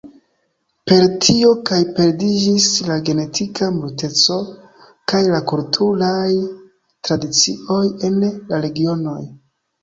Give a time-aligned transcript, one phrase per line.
[0.91, 4.37] Per tio kaj perdiĝis la genetika multeco
[5.13, 6.25] kaj la kulturaj
[7.09, 7.79] tradicioj
[8.11, 8.19] en
[8.49, 9.21] la regionoj.